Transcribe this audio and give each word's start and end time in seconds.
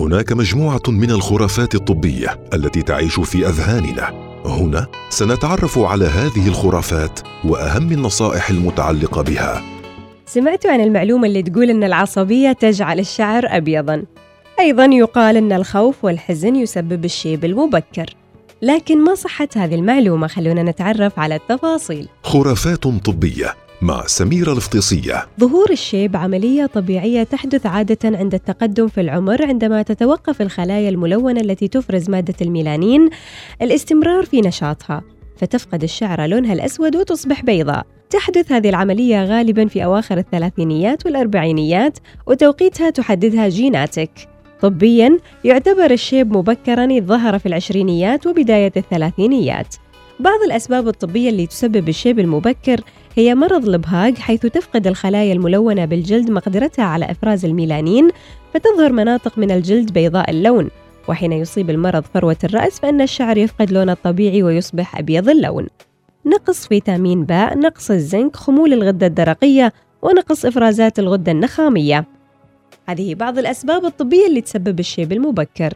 هناك 0.00 0.32
مجموعة 0.32 0.82
من 0.88 1.10
الخرافات 1.10 1.74
الطبية 1.74 2.40
التي 2.54 2.82
تعيش 2.82 3.20
في 3.20 3.46
أذهاننا. 3.48 4.30
هنا 4.44 4.86
سنتعرف 5.10 5.78
على 5.78 6.04
هذه 6.04 6.48
الخرافات 6.48 7.20
وأهم 7.44 7.92
النصائح 7.92 8.50
المتعلقة 8.50 9.22
بها. 9.22 9.62
سمعتوا 10.26 10.70
عن 10.70 10.80
المعلومة 10.80 11.26
اللي 11.26 11.42
تقول 11.42 11.70
إن 11.70 11.84
العصبية 11.84 12.52
تجعل 12.52 12.98
الشعر 12.98 13.46
ابيضا. 13.46 14.02
أيضا 14.60 14.84
يقال 14.84 15.36
إن 15.36 15.52
الخوف 15.52 16.04
والحزن 16.04 16.56
يسبب 16.56 17.04
الشيب 17.04 17.44
المبكر. 17.44 18.14
لكن 18.62 19.04
ما 19.04 19.14
صحة 19.14 19.48
هذه 19.56 19.74
المعلومة؟ 19.74 20.26
خلونا 20.26 20.62
نتعرف 20.62 21.18
على 21.18 21.34
التفاصيل. 21.34 22.08
خرافات 22.22 22.82
طبية 22.82 23.54
مع 23.82 24.06
سميره 24.06 24.52
الفطيسيه 24.52 25.26
ظهور 25.40 25.70
الشيب 25.70 26.16
عملية 26.16 26.66
طبيعية 26.66 27.22
تحدث 27.22 27.66
عادة 27.66 27.98
عند 28.04 28.34
التقدم 28.34 28.88
في 28.88 29.00
العمر 29.00 29.46
عندما 29.46 29.82
تتوقف 29.82 30.42
الخلايا 30.42 30.88
الملونة 30.88 31.40
التي 31.40 31.68
تفرز 31.68 32.10
مادة 32.10 32.34
الميلانين 32.40 32.94
عن 32.94 33.10
الاستمرار 33.62 34.24
في 34.24 34.40
نشاطها 34.40 35.02
فتفقد 35.36 35.82
الشعرة 35.82 36.26
لونها 36.26 36.52
الأسود 36.52 36.96
وتصبح 36.96 37.42
بيضاء. 37.42 37.86
تحدث 38.10 38.52
هذه 38.52 38.68
العملية 38.68 39.24
غالبا 39.24 39.66
في 39.66 39.84
أواخر 39.84 40.18
الثلاثينيات 40.18 41.06
والأربعينيات 41.06 41.98
وتوقيتها 42.26 42.90
تحددها 42.90 43.48
جيناتك. 43.48 44.10
طبيا 44.60 45.18
يعتبر 45.44 45.90
الشيب 45.90 46.36
مبكرا 46.36 46.79
إذا 46.79 47.00
ظهر 47.00 47.38
في 47.38 47.46
العشرينيات 47.46 48.26
وبداية 48.26 48.72
الثلاثينيات. 48.76 49.74
بعض 50.20 50.40
الأسباب 50.46 50.88
الطبية 50.88 51.30
اللي 51.30 51.46
تسبب 51.46 51.88
الشيب 51.88 52.18
المبكر 52.18 52.80
هي 53.14 53.34
مرض 53.34 53.68
البهاق 53.68 54.18
حيث 54.18 54.46
تفقد 54.46 54.86
الخلايا 54.86 55.32
الملونة 55.32 55.84
بالجلد 55.84 56.30
مقدرتها 56.30 56.84
على 56.84 57.10
إفراز 57.10 57.44
الميلانين 57.44 58.08
فتظهر 58.54 58.92
مناطق 58.92 59.38
من 59.38 59.50
الجلد 59.50 59.92
بيضاء 59.92 60.30
اللون. 60.30 60.70
وحين 61.08 61.32
يصيب 61.32 61.70
المرض 61.70 62.04
فروة 62.14 62.36
الرأس 62.44 62.80
فإن 62.80 63.00
الشعر 63.00 63.38
يفقد 63.38 63.72
لونه 63.72 63.92
الطبيعي 63.92 64.42
ويصبح 64.42 64.98
أبيض 64.98 65.28
اللون. 65.28 65.66
نقص 66.26 66.66
فيتامين 66.66 67.24
باء، 67.24 67.58
نقص 67.58 67.90
الزنك، 67.90 68.36
خمول 68.36 68.72
الغدة 68.72 69.06
الدرقية 69.06 69.72
ونقص 70.02 70.44
إفرازات 70.44 70.98
الغدة 70.98 71.32
النخامية. 71.32 72.04
هذه 72.88 73.14
بعض 73.14 73.38
الأسباب 73.38 73.84
الطبية 73.84 74.26
اللي 74.26 74.40
تسبب 74.40 74.80
الشيب 74.80 75.12
المبكر. 75.12 75.74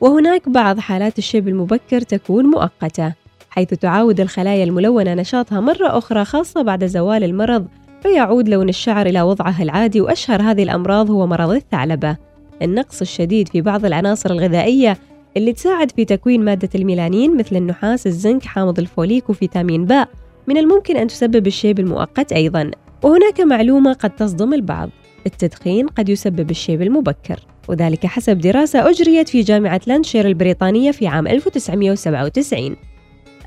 وهناك 0.00 0.48
بعض 0.48 0.78
حالات 0.78 1.18
الشيب 1.18 1.48
المبكر 1.48 2.00
تكون 2.00 2.44
مؤقتة. 2.44 3.25
حيث 3.56 3.68
تعاود 3.68 4.20
الخلايا 4.20 4.64
الملونة 4.64 5.14
نشاطها 5.14 5.60
مرة 5.60 5.98
أخرى 5.98 6.24
خاصة 6.24 6.62
بعد 6.62 6.84
زوال 6.84 7.24
المرض 7.24 7.66
فيعود 8.02 8.48
لون 8.48 8.68
الشعر 8.68 9.06
إلى 9.06 9.22
وضعه 9.22 9.62
العادي 9.62 10.00
وأشهر 10.00 10.42
هذه 10.42 10.62
الأمراض 10.62 11.10
هو 11.10 11.26
مرض 11.26 11.50
الثعلبة. 11.50 12.16
النقص 12.62 13.00
الشديد 13.00 13.48
في 13.48 13.60
بعض 13.60 13.84
العناصر 13.84 14.30
الغذائية 14.30 14.98
اللي 15.36 15.52
تساعد 15.52 15.90
في 15.90 16.04
تكوين 16.04 16.44
مادة 16.44 16.68
الميلانين 16.74 17.36
مثل 17.36 17.56
النحاس، 17.56 18.06
الزنك، 18.06 18.44
حامض 18.44 18.78
الفوليك 18.78 19.30
وفيتامين 19.30 19.84
باء. 19.84 20.08
من 20.46 20.56
الممكن 20.56 20.96
أن 20.96 21.06
تسبب 21.06 21.46
الشيب 21.46 21.78
المؤقت 21.80 22.32
أيضا. 22.32 22.70
وهناك 23.02 23.40
معلومة 23.40 23.92
قد 23.92 24.10
تصدم 24.10 24.54
البعض. 24.54 24.90
التدخين 25.26 25.86
قد 25.86 26.08
يسبب 26.08 26.50
الشيب 26.50 26.82
المبكر 26.82 27.40
وذلك 27.68 28.06
حسب 28.06 28.38
دراسة 28.38 28.90
أجريت 28.90 29.28
في 29.28 29.40
جامعة 29.40 29.80
لانكشير 29.86 30.26
البريطانية 30.26 30.90
في 30.90 31.06
عام 31.06 31.26
1997 31.26 32.76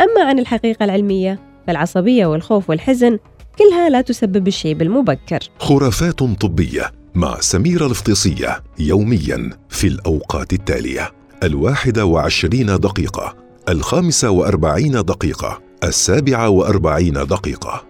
أما 0.01 0.23
عن 0.23 0.39
الحقيقة 0.39 0.85
العلمية 0.85 1.39
فالعصبية 1.67 2.25
والخوف 2.25 2.69
والحزن 2.69 3.19
كلها 3.57 3.89
لا 3.89 4.01
تسبب 4.01 4.47
الشيب 4.47 4.81
المبكر 4.81 5.39
خرافات 5.59 6.19
طبية 6.19 6.91
مع 7.15 7.39
سميرة 7.39 7.85
الفطيسيه 7.85 8.63
يوميا 8.79 9.49
في 9.69 9.87
الأوقات 9.87 10.53
التالية. 10.53 11.11
الواحدة 11.43 12.05
وعشرين 12.05 12.65
دقيقة 12.65 13.35
الخامسة 13.69 14.29
وأربعين 14.29 14.91
دقيقة 14.91 15.61
السابعة 15.83 16.49
وأربعين 16.49 17.13
دقيقة. 17.13 17.88